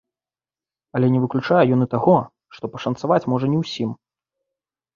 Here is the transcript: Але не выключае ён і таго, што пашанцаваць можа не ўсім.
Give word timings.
Але 0.99 1.07
не 1.15 1.19
выключае 1.25 1.59
ён 1.75 1.79
і 1.87 1.89
таго, 1.93 2.17
што 2.57 2.73
пашанцаваць 2.73 3.21
можа 3.35 3.47
не 3.55 3.63
ўсім. 3.63 3.89